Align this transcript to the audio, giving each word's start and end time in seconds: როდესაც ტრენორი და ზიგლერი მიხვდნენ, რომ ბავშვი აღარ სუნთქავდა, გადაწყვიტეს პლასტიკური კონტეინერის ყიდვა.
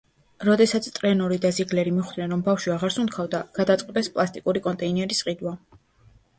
როდესაც 0.47 0.87
ტრენორი 0.95 1.37
და 1.43 1.51
ზიგლერი 1.57 1.93
მიხვდნენ, 1.99 2.33
რომ 2.37 2.43
ბავშვი 2.49 2.75
აღარ 2.77 2.97
სუნთქავდა, 2.97 3.45
გადაწყვიტეს 3.61 4.13
პლასტიკური 4.19 4.67
კონტეინერის 4.69 5.25
ყიდვა. 5.31 5.59